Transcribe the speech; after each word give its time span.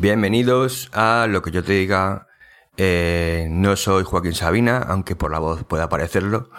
Bienvenidos 0.00 0.90
a 0.92 1.26
lo 1.28 1.42
que 1.42 1.50
yo 1.50 1.64
te 1.64 1.72
diga. 1.72 2.28
Eh, 2.76 3.48
no 3.50 3.74
soy 3.74 4.04
Joaquín 4.04 4.32
Sabina, 4.32 4.78
aunque 4.78 5.16
por 5.16 5.32
la 5.32 5.40
voz 5.40 5.64
pueda 5.64 5.88
parecerlo. 5.88 6.50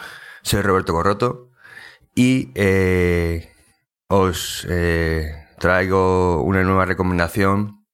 Soy 0.42 0.62
Roberto 0.62 0.92
Corroto 0.92 1.50
y 2.14 2.52
eh, 2.56 3.50
os 4.10 4.68
eh, 4.70 5.32
traigo 5.58 6.44
una 6.44 6.64
nueva 6.64 6.84
recomendación 6.84 7.88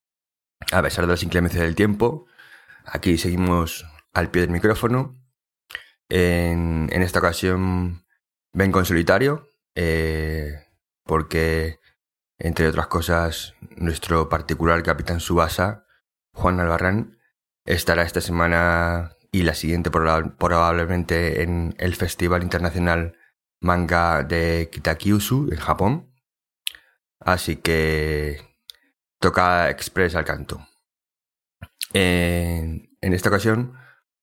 a 0.71 0.81
pesar 0.81 1.05
de 1.05 1.11
las 1.11 1.21
inclemencias 1.21 1.61
del 1.61 1.75
tiempo. 1.75 2.25
Aquí 2.83 3.19
seguimos 3.19 3.85
al 4.13 4.31
pie 4.31 4.41
del 4.41 4.51
micrófono. 4.51 5.13
En, 6.09 6.89
en 6.91 7.03
esta 7.03 7.19
ocasión 7.19 8.03
vengo 8.51 8.79
en 8.79 8.85
solitario 8.85 9.47
porque 11.03 11.77
entre 12.37 12.67
otras 12.67 12.87
cosas, 12.87 13.55
nuestro 13.77 14.29
particular 14.29 14.83
capitán 14.83 15.19
Subasa, 15.19 15.85
Juan 16.33 16.59
Albarrán, 16.59 17.17
estará 17.65 18.03
esta 18.03 18.21
semana 18.21 19.15
y 19.31 19.43
la 19.43 19.53
siguiente 19.53 19.89
probablemente 19.91 21.41
en 21.41 21.75
el 21.77 21.95
Festival 21.95 22.43
Internacional 22.43 23.17
Manga 23.61 24.23
de 24.23 24.69
Kitakyushu 24.71 25.49
en 25.51 25.59
Japón. 25.59 26.13
Así 27.19 27.57
que 27.57 28.39
toca 29.19 29.69
express 29.69 30.15
al 30.15 30.25
canto. 30.25 30.67
En, 31.93 32.89
esta 33.01 33.29
ocasión 33.29 33.73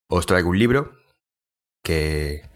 os 0.09 0.27
traigo 0.27 0.51
un 0.51 0.59
libro 0.59 0.93
que 1.83 2.49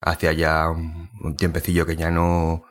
hace 0.00 0.36
ya 0.36 0.68
un 0.68 1.36
tiempecillo 1.36 1.86
que 1.86 1.96
ya 1.96 2.10
no 2.10 2.67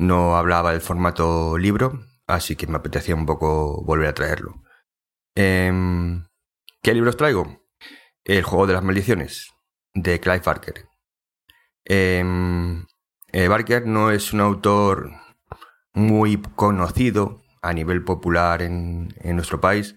no 0.00 0.36
hablaba 0.36 0.72
del 0.72 0.80
formato 0.80 1.58
libro, 1.58 2.00
así 2.26 2.56
que 2.56 2.66
me 2.66 2.78
apetecía 2.78 3.14
un 3.14 3.26
poco 3.26 3.84
volver 3.84 4.08
a 4.08 4.14
traerlo. 4.14 4.62
Em, 5.34 6.24
¿Qué 6.82 6.94
libros 6.94 7.18
traigo? 7.18 7.66
El 8.24 8.42
juego 8.42 8.66
de 8.66 8.72
las 8.72 8.82
maldiciones, 8.82 9.50
de 9.92 10.18
Clive 10.18 10.40
Barker. 10.40 10.86
Em, 11.84 12.86
eh, 13.32 13.48
Barker 13.48 13.86
no 13.86 14.10
es 14.10 14.32
un 14.32 14.40
autor 14.40 15.10
muy 15.92 16.40
conocido 16.56 17.42
a 17.60 17.74
nivel 17.74 18.02
popular 18.02 18.62
en, 18.62 19.14
nuestro 19.22 19.60
país, 19.60 19.96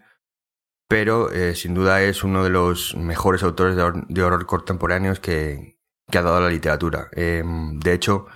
pero 0.90 1.32
eh, 1.32 1.56
sin 1.56 1.74
duda 1.74 2.02
es 2.02 2.26
uno 2.26 2.44
de 2.44 2.50
los 2.50 2.96
mejores 2.96 3.42
autores 3.44 3.78
de, 3.78 4.24
horror 4.24 4.46
contemporáneos 4.46 5.22
que, 5.22 5.80
ha 6.14 6.22
dado 6.22 6.42
la 6.42 6.50
literatura. 6.50 7.10
Em, 7.14 7.80
de 7.80 7.94
hecho, 7.94 8.28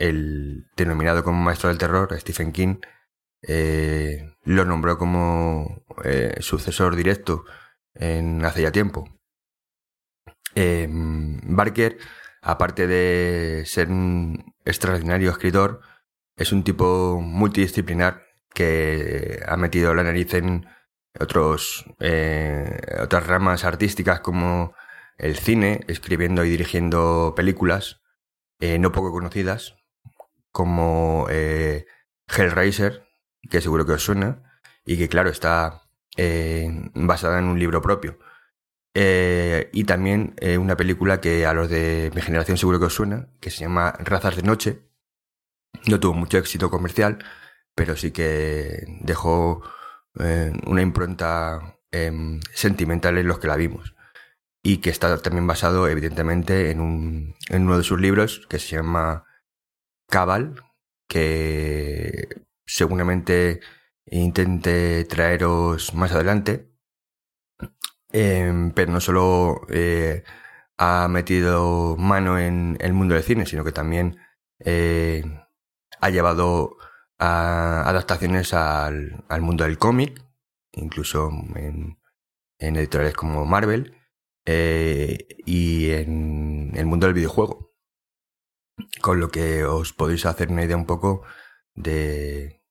el 0.00 0.66
denominado 0.76 1.22
como 1.22 1.40
maestro 1.42 1.68
del 1.68 1.78
terror, 1.78 2.18
Stephen 2.18 2.52
King, 2.52 2.76
eh, 3.42 4.34
lo 4.44 4.64
nombró 4.64 4.98
como 4.98 5.84
eh, 6.04 6.36
sucesor 6.40 6.96
directo 6.96 7.44
en 7.94 8.44
hace 8.44 8.62
ya 8.62 8.72
tiempo. 8.72 9.08
Em, 10.54 11.38
Barker, 11.44 11.98
aparte 12.42 12.86
de 12.86 13.64
ser 13.66 13.88
un 13.88 14.54
extraordinario 14.64 15.30
escritor, 15.30 15.80
es 16.36 16.52
un 16.52 16.64
tipo 16.64 17.20
multidisciplinar 17.22 18.24
que 18.54 19.40
ha 19.46 19.56
metido 19.56 19.94
la 19.94 20.02
nariz 20.04 20.34
en 20.34 20.66
otros, 21.20 21.84
eh, 22.00 22.80
otras 23.02 23.26
ramas 23.26 23.64
artísticas 23.64 24.20
como 24.20 24.74
el 25.18 25.36
cine, 25.36 25.84
escribiendo 25.88 26.44
y 26.44 26.50
dirigiendo 26.50 27.34
películas 27.36 28.00
no 28.60 28.92
poco 28.92 29.10
conocidas, 29.10 29.79
como 30.52 31.26
eh, 31.30 31.86
Hellraiser, 32.28 33.06
que 33.48 33.60
seguro 33.60 33.86
que 33.86 33.92
os 33.92 34.04
suena, 34.04 34.60
y 34.84 34.98
que 34.98 35.08
claro 35.08 35.30
está 35.30 35.82
eh, 36.16 36.68
basada 36.94 37.38
en 37.38 37.46
un 37.46 37.58
libro 37.58 37.82
propio. 37.82 38.18
Eh, 38.94 39.70
y 39.72 39.84
también 39.84 40.34
una 40.58 40.76
película 40.76 41.20
que 41.20 41.46
a 41.46 41.54
los 41.54 41.70
de 41.70 42.10
mi 42.14 42.22
generación 42.22 42.58
seguro 42.58 42.80
que 42.80 42.86
os 42.86 42.94
suena, 42.94 43.28
que 43.40 43.50
se 43.50 43.60
llama 43.60 43.92
Razas 43.98 44.36
de 44.36 44.42
Noche. 44.42 44.82
No 45.86 46.00
tuvo 46.00 46.14
mucho 46.14 46.38
éxito 46.38 46.70
comercial, 46.70 47.18
pero 47.74 47.96
sí 47.96 48.10
que 48.10 48.84
dejó 49.00 49.62
una 50.66 50.82
impronta 50.82 51.78
em, 51.92 52.40
sentimental 52.52 53.16
en 53.18 53.28
los 53.28 53.38
que 53.38 53.46
la 53.48 53.56
vimos. 53.56 53.94
Y 54.62 54.78
que 54.78 54.90
está 54.90 55.16
también 55.18 55.46
basado, 55.46 55.88
evidentemente, 55.88 56.70
en, 56.70 56.80
un, 56.80 57.36
en 57.48 57.62
uno 57.62 57.78
de 57.78 57.84
sus 57.84 58.00
libros 58.00 58.46
que 58.48 58.58
se 58.58 58.76
llama 58.76 59.24
Cabal, 60.10 60.62
que 61.08 62.28
seguramente 62.66 63.60
intente 64.06 65.04
traeros 65.06 65.94
más 65.94 66.12
adelante. 66.12 66.70
Em, 68.12 68.72
pero 68.72 68.92
no 68.92 69.00
solo 69.00 69.62
eh, 69.70 70.24
ha 70.78 71.08
metido 71.08 71.96
mano 71.96 72.38
en 72.38 72.76
el 72.80 72.92
mundo 72.92 73.14
del 73.14 73.24
cine, 73.24 73.46
sino 73.46 73.64
que 73.64 73.72
también 73.72 74.18
eh, 74.58 75.24
ha 76.00 76.10
llevado 76.10 76.76
adaptaciones 77.18 78.54
al, 78.54 79.24
mundo 79.40 79.64
del 79.64 79.78
cómic, 79.78 80.22
incluso 80.72 81.30
en, 81.56 81.98
editoriales 82.58 83.14
como 83.16 83.44
Marvel, 83.46 83.94
eh, 84.46 85.18
y 85.46 85.90
en 85.90 86.72
el 86.74 86.86
mundo 86.86 87.06
del 87.06 87.14
videojuego 87.14 87.69
con 89.00 89.20
lo 89.20 89.28
que 89.30 89.64
os 89.64 89.92
podéis 89.92 90.26
hacer 90.26 90.50
una 90.50 90.64
idea 90.64 90.76
un 90.76 90.86
poco 90.86 91.22
de, 91.74 92.62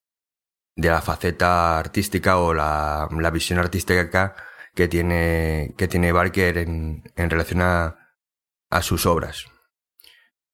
de 0.75 0.89
la 0.89 1.01
faceta 1.01 1.79
artística 1.79 2.37
o 2.37 2.53
la, 2.53 3.07
la 3.11 3.31
visión 3.31 3.59
artística 3.59 4.35
que 4.73 4.87
tiene, 4.87 5.73
que 5.77 5.87
tiene 5.87 6.11
Barker 6.11 6.57
en, 6.57 7.03
en 7.15 7.29
relación 7.29 7.61
a, 7.61 8.15
a, 8.69 8.81
sus 8.81 9.05
obras. 9.05 9.45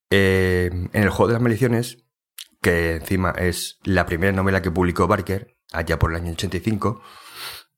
Eh, 0.09 0.69
en 0.71 1.03
el 1.03 1.09
juego 1.09 1.27
de 1.27 1.33
las 1.33 1.41
maldiciones, 1.41 2.05
que 2.61 2.95
encima 2.95 3.31
es 3.31 3.79
la 3.83 4.05
primera 4.05 4.31
novela 4.31 4.61
que 4.61 4.71
publicó 4.71 5.07
Barker, 5.07 5.57
allá 5.71 5.99
por 5.99 6.11
el 6.11 6.17
año 6.17 6.31
85, 6.31 7.01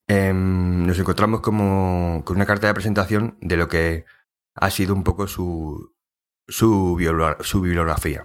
em, 0.07 0.85
nos 0.85 0.99
encontramos 0.99 1.41
como 1.41 2.23
con 2.23 2.37
una 2.37 2.45
carta 2.45 2.67
de 2.67 2.73
presentación 2.73 3.37
de 3.41 3.57
lo 3.57 3.67
que 3.67 4.05
ha 4.55 4.69
sido 4.69 4.93
un 4.93 5.03
poco 5.03 5.27
su, 5.27 5.96
su, 6.47 6.95
bibliografía 6.95 8.23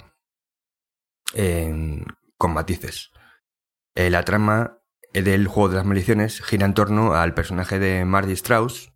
con 2.38 2.54
matices. 2.54 3.10
Eh, 3.94 4.10
la 4.10 4.24
trama 4.24 4.78
del 5.12 5.46
juego 5.46 5.68
de 5.68 5.76
las 5.76 5.86
maldiciones 5.86 6.40
gira 6.42 6.66
en 6.66 6.74
torno 6.74 7.14
al 7.14 7.34
personaje 7.34 7.78
de 7.78 8.04
Marty 8.04 8.32
Strauss, 8.32 8.92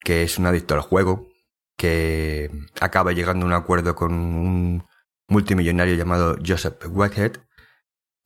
que 0.00 0.22
es 0.22 0.38
un 0.38 0.46
adicto 0.46 0.74
al 0.74 0.80
juego, 0.80 1.28
que 1.76 2.50
acaba 2.80 3.12
llegando 3.12 3.46
a 3.46 3.48
un 3.48 3.54
acuerdo 3.54 3.94
con 3.94 4.12
un 4.12 4.86
multimillonario 5.28 5.94
llamado 5.94 6.36
Joseph 6.44 6.84
Whitehead 6.88 7.38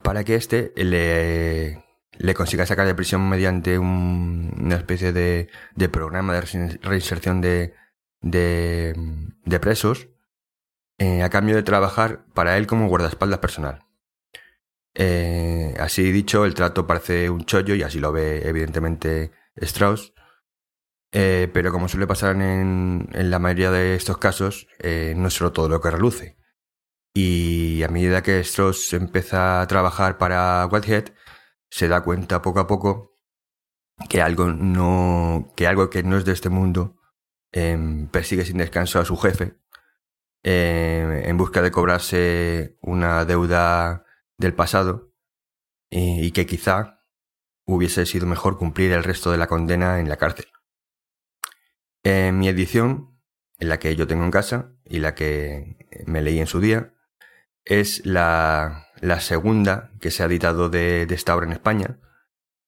para 0.03 0.23
que 0.23 0.35
éste 0.35 0.73
le, 0.75 1.83
le 2.11 2.33
consiga 2.33 2.65
sacar 2.65 2.85
de 2.85 2.95
prisión 2.95 3.27
mediante 3.29 3.79
una 3.79 4.75
especie 4.75 5.13
de, 5.13 5.49
de 5.75 5.89
programa 5.89 6.33
de 6.33 6.77
reinserción 6.81 7.41
de, 7.41 7.73
de 8.21 9.59
presos 9.61 10.09
eh, 10.97 11.23
a 11.23 11.29
cambio 11.29 11.55
de 11.55 11.63
trabajar 11.63 12.25
para 12.33 12.57
él 12.57 12.67
como 12.67 12.87
guardaespaldas 12.87 13.39
personal. 13.39 13.85
Eh, 14.93 15.75
así 15.79 16.11
dicho, 16.11 16.45
el 16.45 16.53
trato 16.53 16.87
parece 16.87 17.29
un 17.29 17.45
chollo 17.45 17.75
y 17.75 17.83
así 17.83 17.99
lo 17.99 18.11
ve 18.13 18.47
evidentemente 18.47 19.31
Strauss. 19.57 20.13
Eh, 21.11 21.49
pero 21.53 21.71
como 21.71 21.87
suele 21.87 22.07
pasar 22.07 22.35
en, 22.35 23.07
la 23.13 23.39
mayoría 23.39 23.71
de 23.71 23.95
estos 23.95 24.17
casos, 24.17 24.67
no 24.81 25.27
es 25.27 25.33
solo 25.33 25.51
todo 25.53 25.69
lo 25.69 25.81
que 25.81 25.91
reluce. 25.91 26.37
Y 27.13 27.83
a 27.83 27.87
medida 27.89 28.23
que 28.23 28.39
Strauss 28.41 28.93
empieza 28.93 29.61
a 29.61 29.67
trabajar 29.67 30.17
para 30.17 30.67
Whitehead, 30.67 31.13
se 31.69 31.87
da 31.87 32.03
cuenta 32.03 32.41
poco 32.41 32.59
a 32.59 32.67
poco 32.67 33.17
que 34.09 34.21
algo, 34.21 34.47
no, 34.47 35.53
que, 35.55 35.67
algo 35.67 35.89
que 35.89 36.03
no 36.03 36.17
es 36.17 36.25
de 36.25 36.33
este 36.33 36.49
mundo 36.49 36.97
persigue 38.11 38.45
sin 38.45 38.57
descanso 38.57 38.99
a 38.99 39.05
su 39.05 39.15
jefe 39.17 39.55
en 40.47 41.37
busca 41.37 41.63
de 41.63 41.71
cobrarse 41.71 42.77
una 42.81 43.25
deuda 43.25 44.05
del 44.37 44.53
pasado 44.53 45.11
y, 45.89 46.31
que 46.31 46.45
quizá 46.45 47.03
hubiese 47.65 48.05
sido 48.05 48.27
mejor 48.27 48.57
cumplir 48.59 48.91
el 48.91 49.03
resto 49.03 49.31
de 49.31 49.39
la 49.39 49.47
condena 49.47 49.99
en 49.99 50.07
la 50.07 50.17
cárcel. 50.17 50.45
En 52.03 52.37
mi 52.37 52.47
edición, 52.47 53.19
en 53.57 53.69
la 53.69 53.79
que 53.79 53.95
yo 53.95 54.05
tengo 54.05 54.23
en 54.23 54.29
casa 54.29 54.75
y 54.83 54.99
la 54.99 55.15
que 55.15 55.77
me 56.05 56.21
leí 56.21 56.39
en 56.39 56.47
su 56.47 56.59
día, 56.59 56.93
es 57.63 58.05
la, 58.05 58.91
segunda 59.19 59.91
que 59.99 60.11
se 60.11 60.21
ha 60.21 60.27
editado 60.27 60.69
de, 60.69 61.07
esta 61.09 61.35
obra 61.35 61.47
en 61.47 61.53
España, 61.53 61.99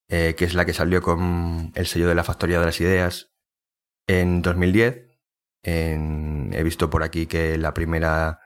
eh, 0.09 0.33
que 0.35 0.45
es 0.45 0.55
la 0.55 0.65
que 0.65 0.73
salió 0.73 1.03
con 1.03 1.71
el 1.75 1.85
sello 1.85 2.07
de 2.07 2.15
la 2.15 2.23
Factoría 2.23 2.59
de 2.59 2.65
las 2.65 2.81
Ideas 2.81 3.33
en 4.07 4.41
2010 4.41 5.06
he 5.63 6.63
visto 6.63 6.89
por 6.89 7.03
aquí 7.03 7.27
que 7.27 7.57
la 7.57 7.73
primera, 7.73 8.39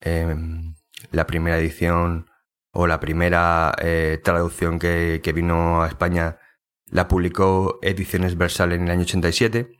em, 0.00 0.74
la 1.12 1.26
primera 1.26 1.58
edición 1.58 2.26
o 2.72 2.86
la 2.86 3.00
primera 3.00 3.74
eh, 3.80 4.20
traducción 4.22 4.78
que, 4.78 5.20
vino 5.34 5.82
a 5.82 5.88
España 5.88 6.38
la 6.86 7.08
publicó 7.08 7.78
Ediciones 7.82 8.36
Versal 8.36 8.72
en 8.72 8.84
el 8.84 8.90
año 8.90 9.02
87. 9.02 9.78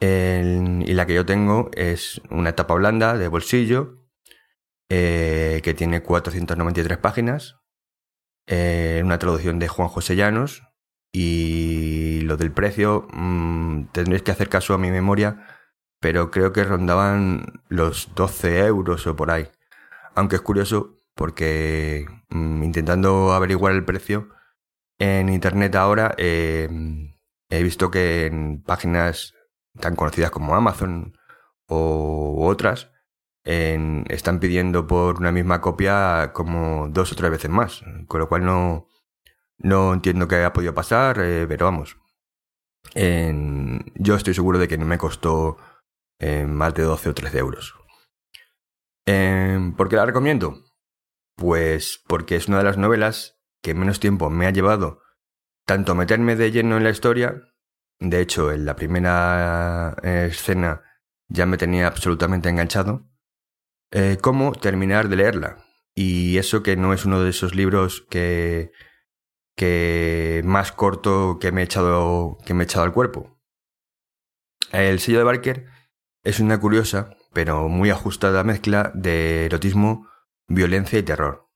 y 0.00 0.94
la 0.94 1.06
que 1.06 1.14
yo 1.14 1.24
tengo 1.24 1.70
es 1.74 2.20
una 2.30 2.54
tapa 2.56 2.74
blanda 2.74 3.16
de 3.16 3.28
bolsillo 3.28 4.02
eh, 4.88 5.60
que 5.62 5.74
tiene 5.74 6.02
493 6.02 6.98
páginas, 6.98 7.56
eh, 8.46 9.00
una 9.04 9.18
traducción 9.18 9.58
de 9.58 9.68
Juan 9.68 9.88
José 9.88 10.16
Llanos 10.16 10.64
y 11.12 12.20
lo 12.22 12.36
del 12.36 12.52
precio 12.52 13.06
mmm, 13.12 13.84
tendréis 13.92 14.22
que 14.22 14.32
hacer 14.32 14.48
caso 14.48 14.74
a 14.74 14.78
mi 14.78 14.90
memoria, 14.90 15.46
pero 16.02 16.32
creo 16.32 16.52
que 16.52 16.64
rondaban 16.64 17.62
los 17.68 18.12
12 18.16 18.66
euros 18.66 19.06
o 19.06 19.14
por 19.16 19.30
ahí. 19.30 19.48
Aunque 20.16 20.36
es 20.36 20.42
curioso 20.42 20.96
porque 21.14 22.06
mm, 22.28 22.62
intentando 22.64 23.32
averiguar 23.32 23.72
el 23.72 23.84
precio 23.84 24.28
en 24.98 25.28
internet 25.28 25.76
ahora 25.76 26.14
eh, 26.18 26.68
he 27.48 27.62
visto 27.62 27.90
que 27.90 28.26
en 28.26 28.62
páginas 28.62 29.34
tan 29.78 29.94
conocidas 29.94 30.32
como 30.32 30.54
Amazon 30.56 31.16
o 31.68 32.46
otras 32.48 32.90
están 33.44 34.38
pidiendo 34.40 34.86
por 34.86 35.18
una 35.18 35.32
misma 35.32 35.60
copia 35.60 36.32
como 36.32 36.88
dos 36.88 37.12
o 37.12 37.16
tres 37.16 37.30
veces 37.30 37.50
más, 37.50 37.82
con 38.06 38.20
lo 38.20 38.28
cual 38.28 38.44
no, 38.44 38.86
no 39.58 39.92
entiendo 39.94 40.28
qué 40.28 40.44
ha 40.44 40.52
podido 40.52 40.74
pasar, 40.74 41.18
eh, 41.20 41.46
pero 41.48 41.66
vamos. 41.66 41.96
yo 42.94 44.14
estoy 44.14 44.34
seguro 44.34 44.58
de 44.58 44.68
que 44.68 44.78
no 44.78 44.86
me 44.86 44.98
costó 44.98 45.56
eh, 46.22 46.46
más 46.46 46.72
de 46.74 46.84
12 46.84 47.10
o 47.10 47.14
13 47.14 47.38
euros. 47.38 47.74
¿Por 49.76 49.88
qué 49.88 49.96
la 49.96 50.06
recomiendo? 50.06 50.64
Pues 51.36 52.02
porque 52.06 52.36
es 52.36 52.48
una 52.48 52.58
de 52.58 52.64
las 52.64 52.78
novelas 52.78 53.38
que 53.62 53.74
menos 53.74 54.00
tiempo 54.00 54.30
me 54.30 54.46
ha 54.46 54.50
llevado 54.50 55.02
tanto 55.66 55.94
meterme 55.94 56.36
de 56.36 56.50
lleno 56.52 56.76
en 56.76 56.84
la 56.84 56.90
historia, 56.90 57.42
de 57.98 58.20
hecho 58.20 58.52
en 58.52 58.64
la 58.64 58.76
primera 58.76 59.96
escena 60.02 60.82
ya 61.28 61.46
me 61.46 61.56
tenía 61.56 61.86
absolutamente 61.86 62.48
enganchado, 62.48 63.08
eh, 63.90 64.18
como 64.20 64.52
terminar 64.52 65.08
de 65.08 65.16
leerla. 65.16 65.64
Y 65.94 66.38
eso 66.38 66.62
que 66.62 66.76
no 66.76 66.92
es 66.92 67.04
uno 67.04 67.22
de 67.22 67.30
esos 67.30 67.54
libros 67.54 68.06
que, 68.08 68.72
que 69.56 70.42
más 70.44 70.72
corto 70.72 71.38
que 71.40 71.52
me 71.52 71.62
he 71.62 71.64
echado, 71.64 72.38
que 72.46 72.54
me 72.54 72.62
he 72.62 72.66
echado 72.66 72.84
al 72.84 72.92
cuerpo. 72.92 73.40
El 74.70 75.00
sello 75.00 75.18
de 75.18 75.24
Barker 75.24 75.71
es 76.24 76.40
una 76.40 76.60
curiosa, 76.60 77.16
pero 77.32 77.68
muy 77.68 77.90
ajustada 77.90 78.44
mezcla 78.44 78.92
de 78.94 79.46
erotismo 79.46 80.08
violencia 80.48 80.98
y 80.98 81.02
terror. 81.02 81.48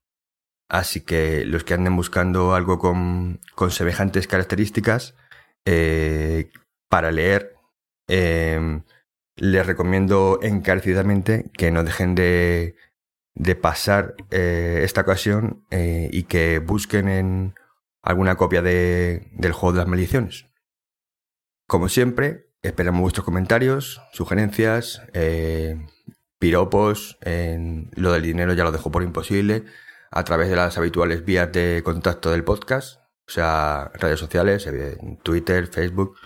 Así 0.68 1.02
que 1.02 1.44
los 1.44 1.64
que 1.64 1.74
anden 1.74 1.94
buscando 1.94 2.54
algo 2.54 2.78
con, 2.78 3.40
con 3.54 3.70
semejantes 3.70 4.26
características, 4.26 5.14
eh, 5.64 6.50
para 6.88 7.10
leer, 7.10 7.54
eh, 8.08 8.82
les 9.36 9.66
recomiendo 9.66 10.38
encarecidamente 10.42 11.50
que 11.56 11.70
no 11.70 11.84
dejen 11.84 12.14
de, 12.14 12.76
de 13.34 13.54
pasar 13.54 14.14
eh, 14.30 14.80
esta 14.82 15.02
ocasión 15.02 15.66
y 15.70 16.22
que 16.24 16.58
busquen 16.58 17.08
en 17.08 17.54
alguna 18.02 18.36
copia 18.36 18.62
de, 18.62 19.30
del 19.32 19.52
juego 19.52 19.74
de 19.74 19.78
las 19.80 19.88
maldiciones. 19.88 20.46
Como 21.68 21.88
siempre, 21.88 22.45
esperamos 22.66 23.00
vuestros 23.00 23.24
comentarios, 23.24 24.00
sugerencias, 24.12 25.02
piropos, 26.38 27.18
en 27.22 27.90
lo 27.94 28.12
del 28.12 28.22
dinero 28.22 28.52
ya 28.52 28.64
lo 28.64 28.72
dejo 28.72 28.90
por 28.90 29.02
imposible, 29.02 29.64
a 30.10 30.24
través 30.24 30.48
de 30.48 30.56
las 30.56 30.78
habituales 30.78 31.24
vías 31.24 31.52
de 31.52 31.82
contacto 31.84 32.30
del 32.30 32.44
podcast, 32.44 33.00
o 33.26 33.30
sea, 33.30 33.90
redes 33.94 34.20
sociales, 34.20 34.68
Twitter, 35.22 35.66
Facebook. 35.66 36.16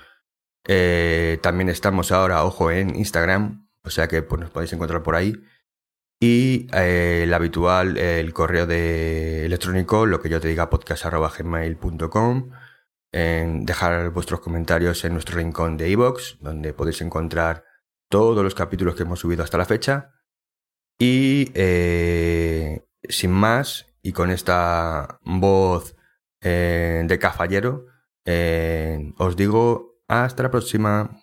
Eh, 0.67 1.39
también 1.43 1.69
estamos 1.69 2.13
ahora, 2.13 2.45
ojo, 2.45 2.71
en 2.71 2.95
Instagram, 2.95 3.69
o 3.83 3.91
sea 3.91 4.09
que 4.09 4.23
pues, 4.23 4.41
nos 4.41 4.51
podéis 4.51 4.73
encontrar 4.73 5.03
por 5.03 5.17
ahí. 5.17 5.35
Y 6.23 6.67
eh, 6.75 7.23
el 7.25 7.33
habitual, 7.33 7.97
el 7.97 8.33
correo 8.35 8.67
de 8.67 9.47
electrónico, 9.47 10.05
lo 10.05 10.21
que 10.21 10.29
yo 10.29 10.41
te 10.41 10.49
diga, 10.49 10.69
podcast.gmail.com. 10.69 12.51
dejar 13.13 14.11
vuestros 14.11 14.41
comentarios 14.41 15.05
en 15.05 15.15
nuestro 15.15 15.37
rincón 15.37 15.77
de 15.77 15.89
iVoox, 15.91 16.39
donde 16.41 16.73
podéis 16.73 17.01
encontrar 17.01 17.65
todos 18.11 18.45
los 18.45 18.55
capítulos 18.55 18.95
que 18.95 19.05
hemos 19.05 19.21
subido 19.21 19.43
hasta 19.43 19.59
la 19.59 19.65
fecha. 19.65 20.13
Y 20.99 21.51
eh, 21.55 22.85
sin 23.09 23.31
más, 23.31 23.87
y 24.03 24.13
con 24.13 24.31
esta 24.31 25.19
voz 25.23 25.97
eh, 26.43 27.03
de 27.07 27.19
cafallero, 27.19 27.87
eh, 28.27 29.13
os 29.17 29.37
digo 29.37 30.03
hasta 30.09 30.43
la 30.43 30.51
próxima. 30.51 31.20